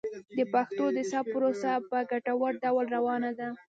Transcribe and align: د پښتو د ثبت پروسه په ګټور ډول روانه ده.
د 0.37 0.39
پښتو 0.53 0.85
د 0.97 0.99
ثبت 1.11 1.25
پروسه 1.33 1.71
په 1.89 1.97
ګټور 2.09 2.53
ډول 2.63 2.85
روانه 2.95 3.31
ده. 3.37 3.47